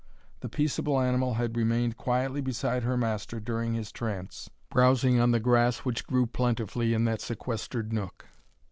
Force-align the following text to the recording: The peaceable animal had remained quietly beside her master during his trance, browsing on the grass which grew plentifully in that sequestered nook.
The 0.39 0.49
peaceable 0.49 0.99
animal 0.99 1.35
had 1.35 1.55
remained 1.55 1.95
quietly 1.95 2.41
beside 2.41 2.81
her 2.81 2.97
master 2.97 3.39
during 3.39 3.75
his 3.75 3.91
trance, 3.91 4.49
browsing 4.71 5.19
on 5.19 5.29
the 5.29 5.39
grass 5.39 5.85
which 5.85 6.07
grew 6.07 6.25
plentifully 6.25 6.95
in 6.95 7.03
that 7.05 7.21
sequestered 7.21 7.93
nook. 7.93 8.25